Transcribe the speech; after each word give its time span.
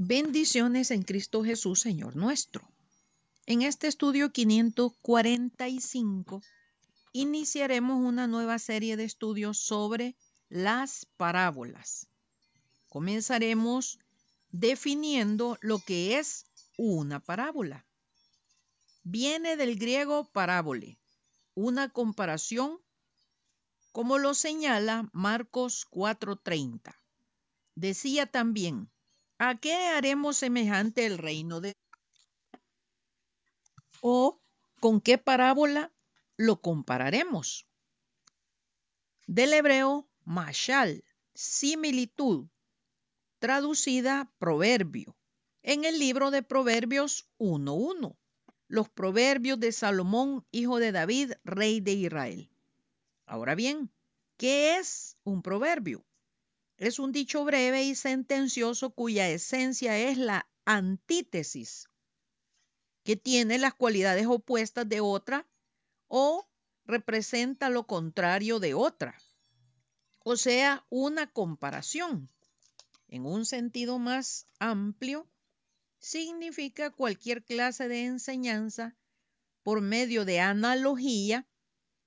Bendiciones 0.00 0.92
en 0.92 1.02
Cristo 1.02 1.42
Jesús, 1.42 1.80
Señor 1.80 2.14
nuestro. 2.14 2.70
En 3.46 3.62
este 3.62 3.88
estudio 3.88 4.30
545 4.30 6.40
iniciaremos 7.10 7.98
una 7.98 8.28
nueva 8.28 8.60
serie 8.60 8.96
de 8.96 9.02
estudios 9.02 9.58
sobre 9.58 10.14
las 10.48 11.04
parábolas. 11.16 12.06
Comenzaremos 12.88 13.98
definiendo 14.52 15.58
lo 15.62 15.80
que 15.80 16.16
es 16.16 16.46
una 16.76 17.18
parábola. 17.18 17.84
Viene 19.02 19.56
del 19.56 19.76
griego 19.76 20.30
parábole, 20.30 20.96
una 21.54 21.88
comparación, 21.88 22.78
como 23.90 24.18
lo 24.18 24.34
señala 24.34 25.10
Marcos 25.12 25.88
4:30. 25.90 26.94
Decía 27.74 28.26
también, 28.26 28.88
¿A 29.38 29.56
qué 29.56 29.74
haremos 29.74 30.36
semejante 30.36 31.06
el 31.06 31.16
reino 31.16 31.60
de 31.60 31.76
o 34.00 34.40
con 34.80 35.00
qué 35.00 35.16
parábola 35.16 35.92
lo 36.36 36.60
compararemos? 36.60 37.66
Del 39.28 39.52
hebreo 39.52 40.08
mashal, 40.24 41.04
similitud, 41.34 42.48
traducida 43.38 44.28
proverbio. 44.38 45.16
En 45.62 45.84
el 45.84 46.00
libro 46.00 46.32
de 46.32 46.42
Proverbios 46.42 47.28
1.1, 47.38 48.16
los 48.66 48.88
proverbios 48.88 49.60
de 49.60 49.70
Salomón, 49.70 50.44
hijo 50.50 50.80
de 50.80 50.90
David, 50.90 51.32
rey 51.44 51.80
de 51.80 51.92
Israel. 51.92 52.50
Ahora 53.24 53.54
bien, 53.54 53.90
¿qué 54.36 54.78
es 54.78 55.16
un 55.22 55.42
proverbio? 55.42 56.04
Es 56.78 57.00
un 57.00 57.10
dicho 57.10 57.44
breve 57.44 57.82
y 57.82 57.96
sentencioso 57.96 58.90
cuya 58.90 59.28
esencia 59.28 59.98
es 59.98 60.16
la 60.16 60.48
antítesis, 60.64 61.88
que 63.02 63.16
tiene 63.16 63.58
las 63.58 63.74
cualidades 63.74 64.26
opuestas 64.26 64.88
de 64.88 65.00
otra 65.00 65.44
o 66.06 66.48
representa 66.84 67.68
lo 67.68 67.86
contrario 67.86 68.60
de 68.60 68.74
otra. 68.74 69.18
O 70.20 70.36
sea, 70.36 70.86
una 70.88 71.26
comparación. 71.32 72.30
En 73.08 73.26
un 73.26 73.44
sentido 73.44 73.98
más 73.98 74.46
amplio, 74.60 75.28
significa 75.98 76.90
cualquier 76.90 77.44
clase 77.44 77.88
de 77.88 78.04
enseñanza 78.04 78.96
por 79.64 79.80
medio 79.80 80.24
de 80.24 80.38
analogía, 80.38 81.48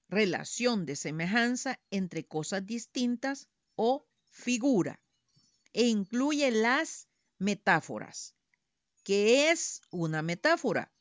relación 0.08 0.86
de 0.86 0.96
semejanza 0.96 1.80
entre 1.90 2.26
cosas 2.26 2.66
distintas 2.66 3.50
o 3.76 4.08
figura 4.32 5.00
e 5.74 5.88
incluye 5.88 6.50
las 6.52 7.08
metáforas. 7.38 8.36
¿Qué 9.04 9.52
es 9.52 9.82
una 9.92 10.22
metáfora? 10.22 10.92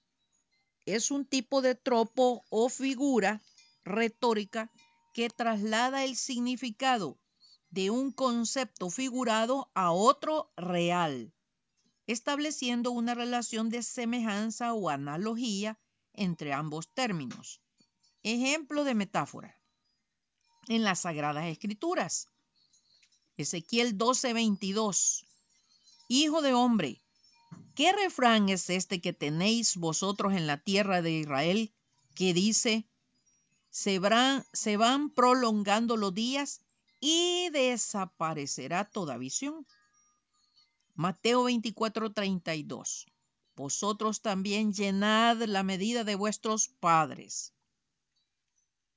Es 0.86 1.10
un 1.10 1.24
tipo 1.24 1.62
de 1.62 1.74
tropo 1.74 2.44
o 2.50 2.68
figura 2.68 3.40
retórica 3.84 4.70
que 5.14 5.28
traslada 5.28 6.04
el 6.04 6.16
significado 6.16 7.18
de 7.70 7.90
un 7.90 8.12
concepto 8.12 8.90
figurado 8.90 9.70
a 9.74 9.92
otro 9.92 10.52
real, 10.56 11.32
estableciendo 12.06 12.90
una 12.90 13.14
relación 13.14 13.68
de 13.70 13.82
semejanza 13.82 14.74
o 14.74 14.88
analogía 14.88 15.78
entre 16.12 16.52
ambos 16.52 16.92
términos. 16.92 17.60
Ejemplo 18.22 18.84
de 18.84 18.94
metáfora. 18.94 19.60
En 20.68 20.84
las 20.84 21.00
Sagradas 21.00 21.46
Escrituras, 21.46 22.28
Ezequiel 23.40 23.96
12:22. 23.96 25.24
Hijo 26.08 26.42
de 26.42 26.52
hombre, 26.52 27.00
¿qué 27.74 27.92
refrán 27.92 28.48
es 28.48 28.68
este 28.68 29.00
que 29.00 29.12
tenéis 29.12 29.76
vosotros 29.76 30.34
en 30.34 30.46
la 30.46 30.58
tierra 30.58 31.00
de 31.00 31.12
Israel 31.12 31.72
que 32.14 32.34
dice, 32.34 32.86
se 33.70 33.98
van, 33.98 35.10
prolongando 35.10 35.96
los 35.96 36.12
días 36.12 36.60
y 37.00 37.48
desaparecerá 37.50 38.84
toda 38.84 39.16
visión? 39.16 39.66
Mateo 40.94 41.44
24:32. 41.44 43.06
Vosotros 43.56 44.20
también 44.20 44.72
llenad 44.72 45.38
la 45.44 45.62
medida 45.62 46.04
de 46.04 46.14
vuestros 46.14 46.68
padres. 46.68 47.54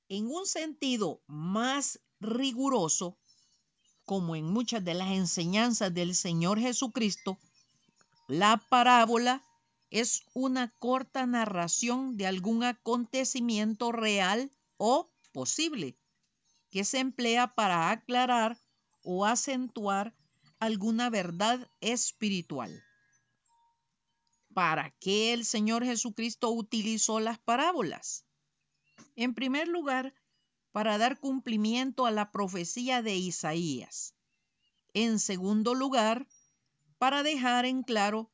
En 0.08 0.26
un 0.26 0.46
sentido 0.46 1.22
más 1.26 2.00
riguroso, 2.20 3.16
como 4.04 4.36
en 4.36 4.46
muchas 4.46 4.84
de 4.84 4.94
las 4.94 5.10
enseñanzas 5.12 5.92
del 5.92 6.14
Señor 6.14 6.58
Jesucristo, 6.58 7.38
la 8.28 8.56
parábola 8.68 9.44
es 9.90 10.24
una 10.34 10.70
corta 10.78 11.26
narración 11.26 12.16
de 12.16 12.26
algún 12.26 12.64
acontecimiento 12.64 13.92
real 13.92 14.50
o 14.76 15.10
posible 15.32 15.96
que 16.70 16.84
se 16.84 16.98
emplea 16.98 17.54
para 17.54 17.90
aclarar 17.90 18.58
o 19.02 19.24
acentuar 19.26 20.14
alguna 20.58 21.10
verdad 21.10 21.70
espiritual. 21.80 22.82
¿Para 24.52 24.90
qué 25.00 25.32
el 25.32 25.44
Señor 25.44 25.84
Jesucristo 25.84 26.50
utilizó 26.50 27.20
las 27.20 27.38
parábolas? 27.38 28.24
En 29.16 29.34
primer 29.34 29.68
lugar, 29.68 30.14
para 30.74 30.98
dar 30.98 31.20
cumplimiento 31.20 32.04
a 32.04 32.10
la 32.10 32.32
profecía 32.32 33.00
de 33.00 33.14
Isaías. 33.14 34.16
En 34.92 35.20
segundo 35.20 35.72
lugar, 35.72 36.26
para 36.98 37.22
dejar 37.22 37.64
en 37.64 37.84
claro 37.84 38.32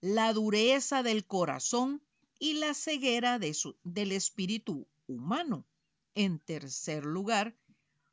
la 0.00 0.32
dureza 0.32 1.02
del 1.02 1.26
corazón 1.26 2.00
y 2.38 2.54
la 2.54 2.74
ceguera 2.74 3.40
del 3.40 4.12
espíritu 4.12 4.86
humano. 5.08 5.66
En 6.14 6.38
tercer 6.38 7.04
lugar, 7.04 7.56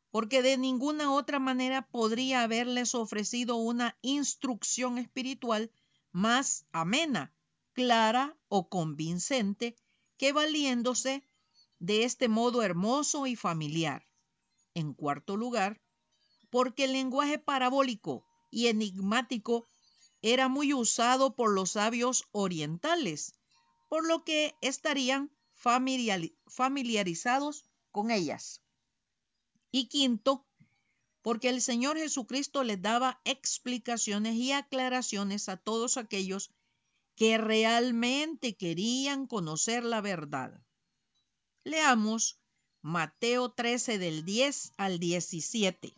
porque 0.09 0.41
de 0.41 0.57
ninguna 0.57 1.13
otra 1.13 1.37
manera 1.37 1.87
podría 1.87 2.41
haberles 2.41 2.95
ofrecido 2.95 3.57
una 3.57 3.99
instrucción 4.01 4.97
espiritual 4.97 5.71
más 6.11 6.65
amena, 6.71 7.35
clara 7.73 8.35
o 8.47 8.67
convincente 8.67 9.75
que 10.17 10.33
valiéndose 10.33 11.23
de 11.79 12.03
este 12.03 12.27
modo 12.27 12.61
hermoso 12.61 13.25
y 13.25 13.35
familiar. 13.35 14.05
En 14.73 14.93
cuarto 14.93 15.37
lugar, 15.37 15.81
porque 16.49 16.85
el 16.85 16.93
lenguaje 16.93 17.39
parabólico 17.39 18.25
y 18.51 18.67
enigmático 18.67 19.67
era 20.21 20.47
muy 20.47 20.73
usado 20.73 21.35
por 21.35 21.51
los 21.51 21.71
sabios 21.71 22.25
orientales, 22.31 23.35
por 23.87 24.05
lo 24.05 24.23
que 24.23 24.55
estarían 24.61 25.31
familiarizados 25.53 27.65
con 27.91 28.11
ellas. 28.11 28.61
Y 29.71 29.87
quinto, 29.87 30.45
porque 31.21 31.49
el 31.49 31.61
Señor 31.61 31.97
Jesucristo 31.97 32.63
les 32.63 32.81
daba 32.81 33.21
explicaciones 33.23 34.35
y 34.35 34.51
aclaraciones 34.51 35.49
a 35.49 35.57
todos 35.57 35.97
aquellos 35.97 36.51
que 37.15 37.37
realmente 37.37 38.55
querían 38.55 39.27
conocer 39.27 39.83
la 39.83 40.01
verdad. 40.01 40.61
Leamos 41.63 42.39
Mateo 42.81 43.51
13 43.51 43.97
del 43.97 44.23
10 44.23 44.73
al 44.77 44.99
17. 44.99 45.93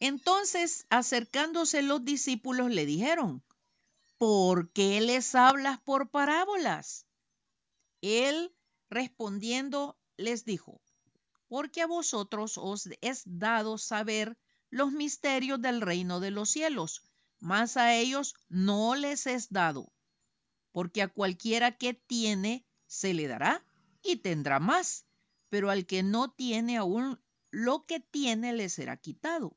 Entonces, 0.00 0.86
acercándose 0.90 1.82
los 1.82 2.04
discípulos, 2.04 2.70
le 2.70 2.86
dijeron, 2.86 3.42
¿por 4.16 4.70
qué 4.72 5.00
les 5.00 5.34
hablas 5.34 5.80
por 5.80 6.10
parábolas? 6.10 7.06
Él, 8.00 8.54
respondiendo, 8.90 9.98
les 10.16 10.44
dijo, 10.44 10.80
porque 11.48 11.82
a 11.82 11.86
vosotros 11.86 12.58
os 12.58 12.88
es 13.00 13.22
dado 13.24 13.78
saber 13.78 14.36
los 14.70 14.92
misterios 14.92 15.60
del 15.60 15.80
reino 15.80 16.20
de 16.20 16.30
los 16.30 16.50
cielos, 16.50 17.02
mas 17.40 17.76
a 17.76 17.94
ellos 17.94 18.34
no 18.48 18.94
les 18.94 19.26
es 19.26 19.48
dado, 19.50 19.92
porque 20.72 21.02
a 21.02 21.08
cualquiera 21.08 21.76
que 21.76 21.94
tiene, 21.94 22.66
se 22.86 23.14
le 23.14 23.26
dará 23.26 23.64
y 24.02 24.16
tendrá 24.16 24.60
más, 24.60 25.06
pero 25.48 25.70
al 25.70 25.86
que 25.86 26.02
no 26.02 26.30
tiene 26.30 26.76
aún 26.76 27.20
lo 27.50 27.86
que 27.86 28.00
tiene 28.00 28.52
le 28.52 28.68
será 28.68 28.96
quitado. 28.96 29.56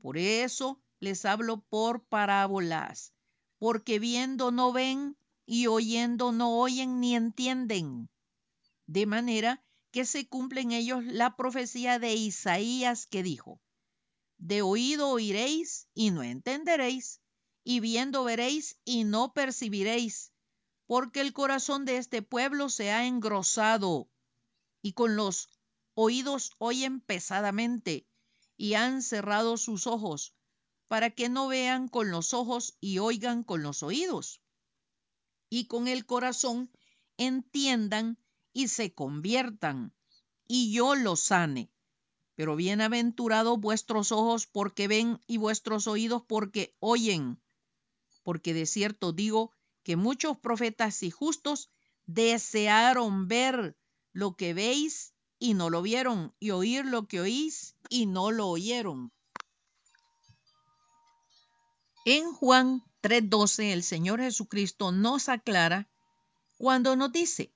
Por 0.00 0.16
eso 0.16 0.80
les 1.00 1.24
hablo 1.24 1.60
por 1.60 2.04
parábolas, 2.04 3.12
porque 3.58 3.98
viendo 3.98 4.50
no 4.50 4.72
ven 4.72 5.16
y 5.46 5.66
oyendo 5.66 6.32
no 6.32 6.58
oyen 6.58 7.00
ni 7.00 7.14
entienden. 7.14 8.08
De 8.86 9.06
manera 9.06 9.64
que 9.90 10.04
se 10.04 10.28
cumple 10.28 10.60
en 10.60 10.72
ellos 10.72 11.04
la 11.04 11.36
profecía 11.36 11.98
de 11.98 12.14
Isaías 12.14 13.06
que 13.06 13.22
dijo, 13.22 13.60
de 14.38 14.62
oído 14.62 15.08
oiréis 15.08 15.88
y 15.94 16.10
no 16.10 16.22
entenderéis, 16.22 17.20
y 17.70 17.80
viendo 17.80 18.24
veréis 18.24 18.78
y 18.86 19.04
no 19.04 19.34
percibiréis, 19.34 20.32
porque 20.86 21.20
el 21.20 21.34
corazón 21.34 21.84
de 21.84 21.98
este 21.98 22.22
pueblo 22.22 22.70
se 22.70 22.92
ha 22.92 23.06
engrosado 23.06 24.08
y 24.80 24.94
con 24.94 25.16
los 25.16 25.50
oídos 25.92 26.52
oyen 26.56 27.02
pesadamente 27.02 28.06
y 28.56 28.72
han 28.72 29.02
cerrado 29.02 29.58
sus 29.58 29.86
ojos 29.86 30.34
para 30.86 31.10
que 31.10 31.28
no 31.28 31.46
vean 31.46 31.88
con 31.88 32.10
los 32.10 32.32
ojos 32.32 32.78
y 32.80 33.00
oigan 33.00 33.44
con 33.44 33.62
los 33.62 33.82
oídos, 33.82 34.40
y 35.50 35.66
con 35.66 35.88
el 35.88 36.06
corazón 36.06 36.70
entiendan 37.18 38.16
y 38.54 38.68
se 38.68 38.94
conviertan, 38.94 39.92
y 40.46 40.72
yo 40.72 40.94
los 40.94 41.20
sane. 41.20 41.70
Pero 42.34 42.56
bienaventurados 42.56 43.60
vuestros 43.60 44.10
ojos 44.10 44.46
porque 44.46 44.88
ven 44.88 45.20
y 45.26 45.36
vuestros 45.36 45.86
oídos 45.86 46.22
porque 46.26 46.74
oyen. 46.80 47.38
Porque 48.28 48.52
de 48.52 48.66
cierto 48.66 49.12
digo 49.12 49.52
que 49.82 49.96
muchos 49.96 50.36
profetas 50.36 51.02
y 51.02 51.10
justos 51.10 51.70
desearon 52.04 53.26
ver 53.26 53.74
lo 54.12 54.36
que 54.36 54.52
veis 54.52 55.14
y 55.38 55.54
no 55.54 55.70
lo 55.70 55.80
vieron, 55.80 56.34
y 56.38 56.50
oír 56.50 56.84
lo 56.84 57.08
que 57.08 57.22
oís 57.22 57.74
y 57.88 58.04
no 58.04 58.30
lo 58.30 58.48
oyeron. 58.48 59.14
En 62.04 62.30
Juan 62.34 62.82
3:12 63.00 63.72
el 63.72 63.82
Señor 63.82 64.20
Jesucristo 64.20 64.92
nos 64.92 65.30
aclara 65.30 65.88
cuando 66.58 66.96
nos 66.96 67.10
dice, 67.10 67.54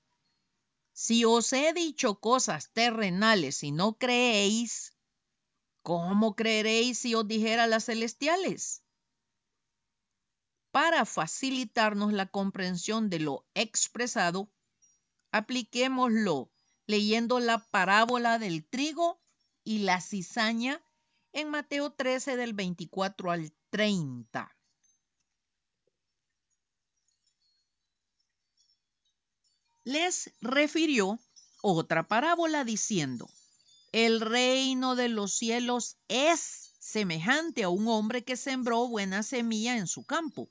si 0.95 1.27
os 1.27 1.53
he 1.53 1.75
dicho 1.75 2.19
cosas 2.19 2.73
terrenales 2.73 3.63
y 3.63 3.73
no 3.73 3.99
creéis, 3.99 4.97
¿cómo 5.83 6.35
creeréis 6.35 7.01
si 7.01 7.15
os 7.15 7.29
dijera 7.29 7.67
las 7.67 7.85
celestiales? 7.85 8.82
Para 10.73 11.05
facilitarnos 11.05 12.13
la 12.13 12.27
comprensión 12.27 13.09
de 13.11 13.21
lo 13.21 13.47
expresado, 13.55 14.51
apliquémoslo 15.31 16.51
leyendo 16.87 17.39
la 17.39 17.59
parábola 17.71 18.39
del 18.39 18.65
trigo 18.65 19.21
y 19.65 19.81
la 19.81 20.01
cizaña 20.01 20.83
en 21.33 21.49
Mateo 21.51 21.93
13 21.93 22.37
del 22.37 22.55
24 22.55 23.31
al 23.31 23.53
30. 23.71 24.53
les 29.85 30.33
refirió 30.41 31.19
otra 31.61 32.07
parábola 32.07 32.65
diciendo, 32.65 33.29
el 33.93 34.21
reino 34.21 34.97
de 34.97 35.09
los 35.09 35.35
cielos 35.35 35.97
es 36.09 36.73
semejante 36.79 37.65
a 37.65 37.69
un 37.69 37.89
hombre 37.89 38.25
que 38.25 38.37
sembró 38.37 38.89
buena 38.89 39.23
semilla 39.23 39.77
en 39.77 39.87
su 39.87 40.05
campo. 40.05 40.49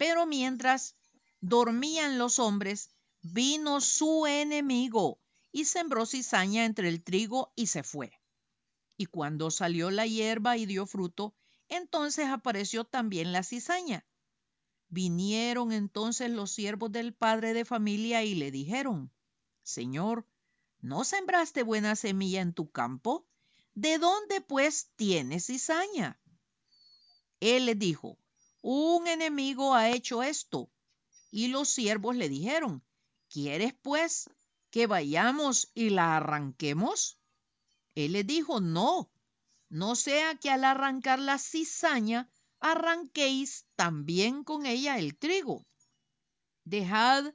Pero 0.00 0.24
mientras 0.24 0.96
dormían 1.42 2.16
los 2.16 2.38
hombres, 2.38 2.88
vino 3.20 3.82
su 3.82 4.24
enemigo 4.24 5.20
y 5.52 5.66
sembró 5.66 6.06
cizaña 6.06 6.64
entre 6.64 6.88
el 6.88 7.04
trigo 7.04 7.52
y 7.54 7.66
se 7.66 7.82
fue. 7.82 8.10
Y 8.96 9.04
cuando 9.04 9.50
salió 9.50 9.90
la 9.90 10.06
hierba 10.06 10.56
y 10.56 10.64
dio 10.64 10.86
fruto, 10.86 11.34
entonces 11.68 12.28
apareció 12.28 12.86
también 12.86 13.32
la 13.34 13.42
cizaña. 13.42 14.06
Vinieron 14.88 15.70
entonces 15.70 16.30
los 16.30 16.50
siervos 16.50 16.90
del 16.90 17.12
padre 17.12 17.52
de 17.52 17.66
familia 17.66 18.24
y 18.24 18.34
le 18.34 18.50
dijeron, 18.50 19.12
Señor, 19.62 20.26
¿no 20.80 21.04
sembraste 21.04 21.62
buena 21.62 21.94
semilla 21.94 22.40
en 22.40 22.54
tu 22.54 22.70
campo? 22.70 23.26
¿De 23.74 23.98
dónde 23.98 24.40
pues 24.40 24.92
tienes 24.96 25.48
cizaña? 25.48 26.18
Él 27.40 27.66
les 27.66 27.78
dijo, 27.78 28.16
un 28.62 29.06
enemigo 29.08 29.74
ha 29.74 29.90
hecho 29.90 30.22
esto. 30.22 30.70
Y 31.30 31.48
los 31.48 31.68
siervos 31.68 32.16
le 32.16 32.28
dijeron, 32.28 32.82
¿quieres 33.28 33.74
pues 33.74 34.30
que 34.70 34.86
vayamos 34.86 35.70
y 35.74 35.90
la 35.90 36.16
arranquemos? 36.16 37.18
Él 37.94 38.12
les 38.12 38.26
dijo, 38.26 38.60
no, 38.60 39.10
no 39.68 39.94
sea 39.94 40.34
que 40.34 40.50
al 40.50 40.64
arrancar 40.64 41.18
la 41.18 41.38
cizaña 41.38 42.28
arranquéis 42.58 43.66
también 43.76 44.44
con 44.44 44.66
ella 44.66 44.98
el 44.98 45.16
trigo. 45.16 45.64
Dejad 46.64 47.32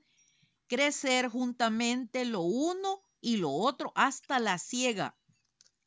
crecer 0.68 1.30
juntamente 1.30 2.26
lo 2.26 2.42
uno 2.42 3.02
y 3.22 3.38
lo 3.38 3.52
otro 3.52 3.92
hasta 3.96 4.40
la 4.40 4.58
siega. 4.58 5.18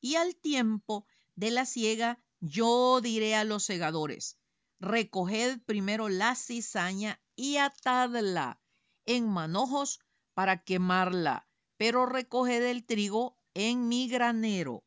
Y 0.01 0.17
al 0.17 0.37
tiempo 0.37 1.07
de 1.35 1.51
la 1.51 1.67
siega 1.67 2.19
yo 2.41 3.01
diré 3.01 3.35
a 3.35 3.45
los 3.45 3.65
segadores, 3.65 4.38
recoged 4.81 5.61
primero 5.65 6.09
la 6.09 6.35
cizaña 6.35 7.21
y 7.37 7.57
atadla 7.57 8.61
en 9.07 9.29
manojos 9.29 10.01
para 10.35 10.63
quemarla, 10.65 11.49
pero 11.77 12.07
recoged 12.07 12.63
el 12.63 12.85
trigo 12.85 13.37
en 13.55 13.89
mi 13.89 14.09
granero. 14.09 14.85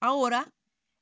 Ahora 0.00 0.52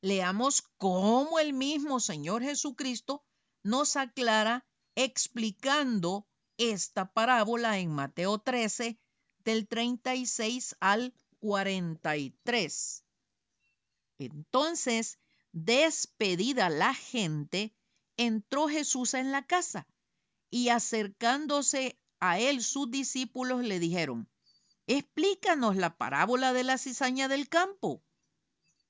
Leamos 0.01 0.63
cómo 0.77 1.41
el 1.41 1.53
mismo 1.53 1.99
Señor 1.99 2.43
Jesucristo 2.43 3.25
nos 3.65 3.97
aclara 3.97 4.65
explicando 4.95 6.29
esta 6.57 7.13
parábola 7.13 7.79
en 7.79 7.91
Mateo 7.91 8.39
13 8.39 9.01
del 9.45 9.67
36 9.67 10.77
al 10.79 11.15
43. 11.41 13.05
Entonces, 14.19 15.19
despedida 15.65 16.69
la 16.69 16.95
gente, 16.95 17.73
entró 18.17 18.69
Jesús 18.69 19.15
en 19.15 19.33
la 19.33 19.47
casa 19.47 19.87
y 20.51 20.71
acercándose 20.71 21.99
a 22.21 22.39
él 22.39 22.63
sus 22.63 22.91
discípulos 22.91 23.65
le 23.65 23.79
dijeron, 23.79 24.29
explícanos 24.87 25.77
la 25.77 25.97
parábola 25.97 26.53
de 26.53 26.65
la 26.65 26.79
cizaña 26.79 27.29
del 27.29 27.49
campo. 27.49 28.03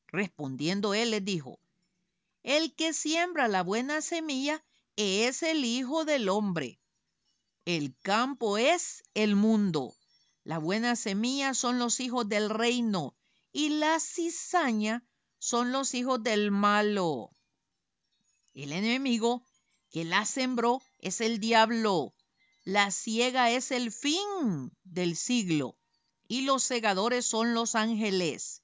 Respondiendo 0.07 0.95
él 0.95 1.11
les 1.11 1.25
dijo, 1.25 1.59
el 2.43 2.75
que 2.75 2.95
siembra 2.95 3.49
la 3.49 3.63
buena 3.63 4.01
semilla 4.01 4.65
es 4.97 5.43
el 5.43 5.65
Hijo 5.65 6.05
del 6.05 6.29
Hombre. 6.29 6.81
El 7.67 7.95
campo 7.99 8.57
es 8.57 9.03
el 9.13 9.37
mundo. 9.37 9.95
La 10.45 10.59
buena 10.59 10.97
semilla 10.97 11.53
son 11.53 11.79
los 11.79 12.01
hijos 12.01 12.29
del 12.29 12.49
reino 12.49 13.15
y 13.53 13.69
la 13.71 14.01
cizaña 14.01 15.05
son 15.39 15.73
los 15.73 15.95
hijos 15.95 16.23
del 16.23 16.51
malo. 16.51 17.31
El 18.55 18.73
enemigo 18.73 19.45
que 19.91 20.05
la 20.05 20.25
sembró 20.25 20.83
es 20.99 21.21
el 21.21 21.41
diablo. 21.41 22.15
La 22.65 22.91
ciega 22.91 23.51
es 23.51 23.71
el 23.71 23.93
fin 23.93 24.73
del 24.85 25.17
siglo 25.17 25.79
y 26.27 26.43
los 26.43 26.63
segadores 26.63 27.25
son 27.25 27.55
los 27.55 27.75
ángeles 27.75 28.63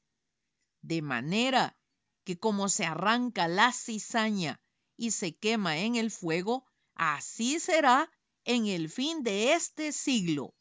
de 0.85 1.01
manera 1.01 1.77
que 2.25 2.39
como 2.39 2.69
se 2.69 2.85
arranca 2.85 3.49
la 3.49 3.73
cizaña 3.73 4.61
y 4.97 5.13
se 5.13 5.35
quema 5.35 5.79
en 5.79 5.97
el 5.97 6.11
fuego, 6.11 6.67
así 6.95 7.59
será 7.59 8.11
en 8.45 8.67
el 8.67 8.91
fin 8.91 9.23
de 9.23 9.55
este 9.55 9.93
siglo. 9.93 10.55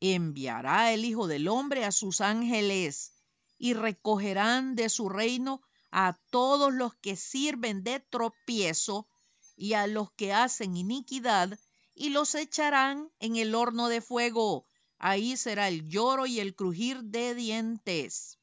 Enviará 0.00 0.92
el 0.92 1.04
Hijo 1.04 1.26
del 1.26 1.46
Hombre 1.48 1.84
a 1.84 1.92
sus 1.92 2.22
ángeles 2.22 3.12
y 3.60 3.74
recogerán 3.74 4.74
de 4.74 4.88
su 4.88 5.10
reino 5.10 5.60
a 5.90 6.18
todos 6.30 6.72
los 6.72 6.94
que 6.94 7.14
sirven 7.14 7.84
de 7.84 8.00
tropiezo 8.00 9.06
y 9.54 9.74
a 9.74 9.86
los 9.86 10.10
que 10.12 10.32
hacen 10.32 10.78
iniquidad 10.78 11.58
y 11.94 12.08
los 12.08 12.34
echarán 12.34 13.12
en 13.20 13.36
el 13.36 13.54
horno 13.54 13.88
de 13.88 14.00
fuego. 14.00 14.66
Ahí 14.98 15.36
será 15.36 15.68
el 15.68 15.86
lloro 15.88 16.24
y 16.24 16.40
el 16.40 16.54
crujir 16.54 17.02
de 17.04 17.34
dientes. 17.34 18.38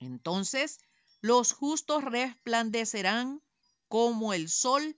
Entonces 0.00 0.78
los 1.20 1.52
justos 1.52 2.02
resplandecerán 2.02 3.42
como 3.88 4.32
el 4.32 4.48
sol 4.48 4.96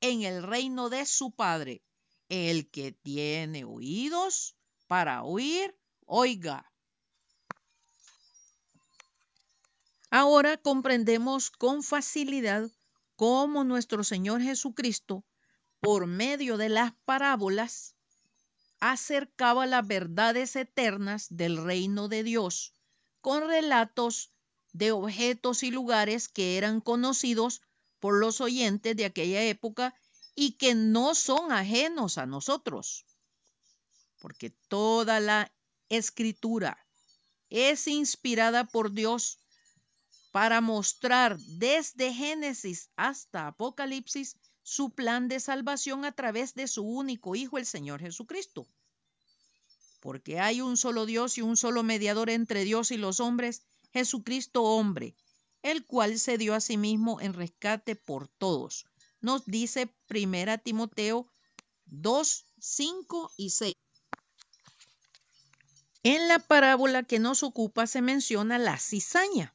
en 0.00 0.22
el 0.22 0.42
reino 0.42 0.88
de 0.88 1.06
su 1.06 1.30
Padre. 1.30 1.84
El 2.28 2.68
que 2.70 2.90
tiene 2.90 3.64
oídos 3.64 4.56
para 4.88 5.22
oír, 5.22 5.78
oiga. 6.06 6.69
Ahora 10.10 10.56
comprendemos 10.56 11.52
con 11.52 11.84
facilidad 11.84 12.68
cómo 13.14 13.62
nuestro 13.62 14.02
Señor 14.02 14.42
Jesucristo, 14.42 15.24
por 15.78 16.06
medio 16.06 16.56
de 16.56 16.68
las 16.68 16.92
parábolas, 17.04 17.94
acercaba 18.80 19.66
las 19.66 19.86
verdades 19.86 20.56
eternas 20.56 21.28
del 21.30 21.62
reino 21.62 22.08
de 22.08 22.24
Dios 22.24 22.72
con 23.20 23.46
relatos 23.46 24.30
de 24.72 24.90
objetos 24.90 25.62
y 25.62 25.70
lugares 25.70 26.28
que 26.28 26.56
eran 26.56 26.80
conocidos 26.80 27.62
por 28.00 28.18
los 28.18 28.40
oyentes 28.40 28.96
de 28.96 29.04
aquella 29.04 29.42
época 29.44 29.94
y 30.34 30.52
que 30.52 30.74
no 30.74 31.14
son 31.14 31.52
ajenos 31.52 32.18
a 32.18 32.26
nosotros. 32.26 33.04
Porque 34.18 34.50
toda 34.68 35.20
la 35.20 35.52
escritura 35.88 36.84
es 37.48 37.86
inspirada 37.86 38.64
por 38.64 38.92
Dios 38.92 39.38
para 40.30 40.60
mostrar 40.60 41.38
desde 41.38 42.12
Génesis 42.12 42.90
hasta 42.96 43.46
Apocalipsis 43.46 44.36
su 44.62 44.90
plan 44.90 45.28
de 45.28 45.40
salvación 45.40 46.04
a 46.04 46.12
través 46.12 46.54
de 46.54 46.68
su 46.68 46.82
único 46.82 47.34
Hijo, 47.34 47.58
el 47.58 47.66
Señor 47.66 48.00
Jesucristo 48.00 48.66
porque 50.00 50.40
hay 50.40 50.60
un 50.60 50.76
solo 50.76 51.06
Dios 51.06 51.38
y 51.38 51.42
un 51.42 51.56
solo 51.56 51.82
mediador 51.82 52.30
entre 52.30 52.64
Dios 52.64 52.90
y 52.90 52.96
los 52.96 53.20
hombres, 53.20 53.62
Jesucristo 53.92 54.62
hombre, 54.62 55.14
el 55.62 55.84
cual 55.86 56.18
se 56.18 56.38
dio 56.38 56.54
a 56.54 56.60
sí 56.60 56.76
mismo 56.76 57.20
en 57.20 57.34
rescate 57.34 57.94
por 57.96 58.28
todos. 58.28 58.86
Nos 59.20 59.44
dice 59.44 59.94
Primera 60.06 60.56
Timoteo 60.56 61.30
2, 61.84 62.46
5 62.58 63.32
y 63.36 63.50
6. 63.50 63.74
En 66.02 66.28
la 66.28 66.38
parábola 66.38 67.02
que 67.02 67.18
nos 67.18 67.42
ocupa 67.42 67.86
se 67.86 68.00
menciona 68.00 68.58
la 68.58 68.78
cizaña. 68.78 69.54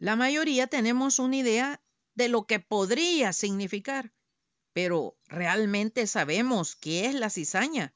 La 0.00 0.14
mayoría 0.14 0.68
tenemos 0.68 1.18
una 1.18 1.38
idea 1.38 1.82
de 2.14 2.28
lo 2.28 2.46
que 2.46 2.60
podría 2.60 3.32
significar, 3.32 4.12
pero 4.72 5.18
¿realmente 5.26 6.06
sabemos 6.06 6.76
qué 6.76 7.06
es 7.06 7.16
la 7.16 7.30
cizaña? 7.30 7.92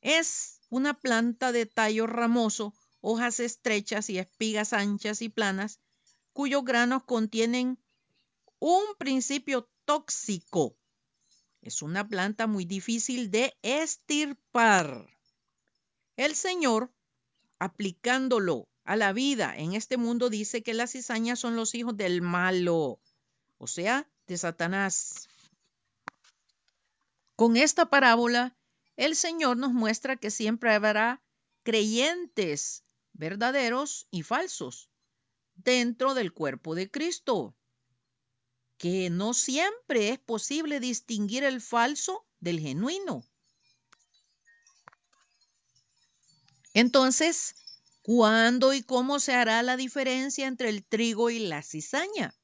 Es 0.00 0.62
una 0.70 0.98
planta 0.98 1.52
de 1.52 1.66
tallo 1.66 2.06
ramoso, 2.06 2.72
hojas 3.02 3.40
estrechas 3.40 4.08
y 4.08 4.18
espigas 4.18 4.72
anchas 4.72 5.20
y 5.20 5.28
planas, 5.28 5.80
cuyos 6.32 6.64
granos 6.64 7.04
contienen 7.04 7.78
un 8.58 8.84
principio 8.98 9.70
tóxico. 9.84 10.78
Es 11.60 11.82
una 11.82 12.08
planta 12.08 12.46
muy 12.46 12.64
difícil 12.64 13.30
de 13.30 13.54
estirpar. 13.60 15.10
El 16.16 16.34
Señor, 16.34 16.90
aplicándolo 17.58 18.66
a 18.84 18.96
la 18.96 19.12
vida 19.12 19.54
en 19.56 19.72
este 19.72 19.96
mundo, 19.96 20.30
dice 20.30 20.62
que 20.62 20.74
las 20.74 20.92
cizañas 20.92 21.38
son 21.40 21.56
los 21.56 21.74
hijos 21.74 21.96
del 21.96 22.22
malo, 22.22 23.00
o 23.58 23.66
sea, 23.66 24.08
de 24.26 24.36
Satanás. 24.36 25.28
Con 27.34 27.56
esta 27.56 27.86
parábola, 27.86 28.56
el 28.96 29.16
Señor 29.16 29.56
nos 29.56 29.72
muestra 29.72 30.16
que 30.16 30.30
siempre 30.30 30.72
habrá 30.72 31.22
creyentes 31.62 32.84
verdaderos 33.12 34.06
y 34.10 34.22
falsos 34.22 34.90
dentro 35.54 36.14
del 36.14 36.32
cuerpo 36.32 36.74
de 36.74 36.90
Cristo, 36.90 37.56
que 38.76 39.08
no 39.08 39.34
siempre 39.34 40.10
es 40.10 40.18
posible 40.18 40.78
distinguir 40.78 41.42
el 41.44 41.60
falso 41.60 42.26
del 42.40 42.60
genuino. 42.60 43.24
Entonces, 46.74 47.54
¿cuándo 48.04 48.74
y 48.74 48.82
cómo 48.82 49.18
se 49.18 49.32
hará 49.32 49.62
la 49.62 49.78
diferencia 49.78 50.46
entre 50.46 50.68
el 50.68 50.84
trigo 50.84 51.30
y 51.30 51.38
la 51.38 51.62
cizaña? 51.62 52.38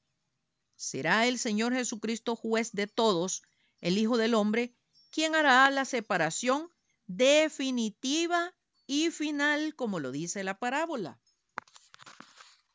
Será 0.75 1.27
el 1.27 1.37
Señor 1.37 1.71
Jesucristo 1.71 2.35
juez 2.35 2.71
de 2.71 2.87
todos, 2.87 3.43
el 3.79 3.99
Hijo 3.99 4.17
del 4.17 4.33
Hombre, 4.33 4.73
quien 5.11 5.35
hará 5.35 5.69
la 5.69 5.85
separación 5.85 6.67
definitiva 7.05 8.55
y 8.87 9.11
final, 9.11 9.75
como 9.75 9.99
lo 9.99 10.11
dice 10.11 10.43
la 10.43 10.57
parábola. 10.57 11.19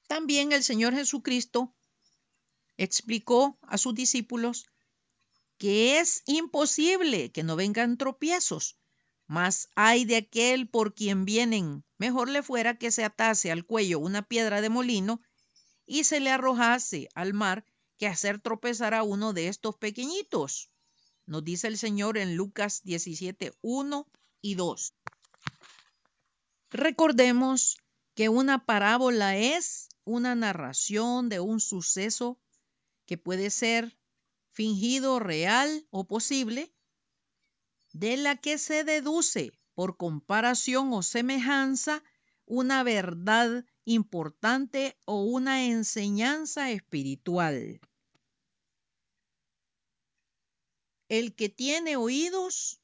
También 0.06 0.52
el 0.52 0.62
Señor 0.62 0.94
Jesucristo 0.94 1.74
explicó 2.76 3.58
a 3.62 3.78
sus 3.78 3.96
discípulos 3.96 4.66
que 5.58 5.98
es 5.98 6.22
imposible 6.26 7.32
que 7.32 7.42
no 7.42 7.56
vengan 7.56 7.98
tropiezos, 7.98 8.76
mas 9.26 9.68
hay 9.74 10.04
de 10.04 10.16
aquel 10.16 10.68
por 10.68 10.94
quien 10.94 11.24
vienen. 11.24 11.84
Mejor 11.98 12.28
le 12.28 12.42
fuera 12.42 12.78
que 12.78 12.90
se 12.90 13.04
atase 13.04 13.50
al 13.50 13.64
cuello 13.64 13.98
una 13.98 14.22
piedra 14.22 14.60
de 14.60 14.68
molino 14.68 15.20
y 15.86 16.04
se 16.04 16.20
le 16.20 16.30
arrojase 16.30 17.08
al 17.14 17.34
mar 17.34 17.64
que 17.98 18.06
hacer 18.06 18.40
tropezar 18.40 18.94
a 18.94 19.02
uno 19.02 19.32
de 19.32 19.48
estos 19.48 19.76
pequeñitos. 19.76 20.70
Nos 21.26 21.42
dice 21.44 21.66
el 21.66 21.78
Señor 21.78 22.18
en 22.18 22.36
Lucas 22.36 22.82
17, 22.84 23.52
1 23.62 24.06
y 24.42 24.54
2. 24.54 24.94
Recordemos 26.70 27.78
que 28.14 28.28
una 28.28 28.64
parábola 28.64 29.36
es 29.36 29.88
una 30.04 30.34
narración 30.34 31.28
de 31.28 31.40
un 31.40 31.60
suceso 31.60 32.38
que 33.06 33.18
puede 33.18 33.50
ser 33.50 33.98
fingido, 34.52 35.18
real 35.18 35.86
o 35.90 36.06
posible, 36.06 36.72
de 37.98 38.18
la 38.18 38.36
que 38.36 38.58
se 38.58 38.84
deduce 38.84 39.58
por 39.74 39.96
comparación 39.96 40.92
o 40.92 41.02
semejanza 41.02 42.02
una 42.44 42.82
verdad 42.82 43.64
importante 43.86 44.98
o 45.06 45.22
una 45.22 45.64
enseñanza 45.64 46.70
espiritual. 46.70 47.80
El 51.08 51.34
que 51.34 51.48
tiene 51.48 51.96
oídos, 51.96 52.82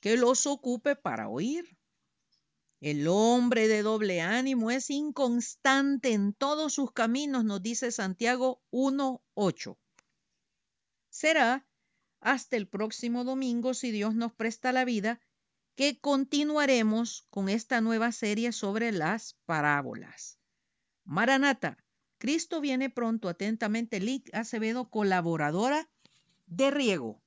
que 0.00 0.18
los 0.18 0.46
ocupe 0.46 0.94
para 0.94 1.30
oír. 1.30 1.78
El 2.80 3.08
hombre 3.08 3.68
de 3.68 3.82
doble 3.82 4.20
ánimo 4.20 4.70
es 4.70 4.90
inconstante 4.90 6.12
en 6.12 6.34
todos 6.34 6.74
sus 6.74 6.92
caminos, 6.92 7.44
nos 7.44 7.62
dice 7.62 7.90
Santiago 7.90 8.60
1.8. 8.70 9.78
Será 11.08 11.66
hasta 12.22 12.56
el 12.56 12.68
próximo 12.68 13.24
domingo, 13.24 13.74
si 13.74 13.90
Dios 13.90 14.14
nos 14.14 14.32
presta 14.32 14.72
la 14.72 14.84
vida, 14.84 15.20
que 15.74 16.00
continuaremos 16.00 17.26
con 17.30 17.48
esta 17.48 17.80
nueva 17.80 18.12
serie 18.12 18.52
sobre 18.52 18.92
las 18.92 19.34
parábolas. 19.44 20.38
Maranata, 21.04 21.78
Cristo 22.18 22.60
viene 22.60 22.88
pronto, 22.88 23.28
atentamente, 23.28 23.98
Lick 23.98 24.32
Acevedo, 24.34 24.88
colaboradora 24.88 25.90
de 26.46 26.70
Riego. 26.70 27.20